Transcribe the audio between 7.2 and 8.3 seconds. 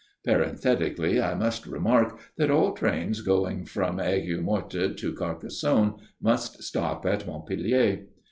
Montpellier.